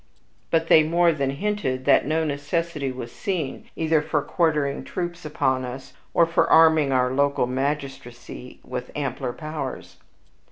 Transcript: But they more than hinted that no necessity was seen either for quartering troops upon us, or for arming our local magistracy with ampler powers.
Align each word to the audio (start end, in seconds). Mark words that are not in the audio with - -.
But 0.49 0.67
they 0.67 0.81
more 0.81 1.11
than 1.11 1.29
hinted 1.29 1.85
that 1.85 2.07
no 2.07 2.23
necessity 2.23 2.91
was 2.91 3.11
seen 3.11 3.69
either 3.75 4.01
for 4.01 4.23
quartering 4.23 4.83
troops 4.83 5.25
upon 5.25 5.63
us, 5.63 5.93
or 6.15 6.25
for 6.25 6.49
arming 6.49 6.91
our 6.91 7.11
local 7.13 7.45
magistracy 7.45 8.59
with 8.63 8.89
ampler 8.95 9.31
powers. 9.31 9.97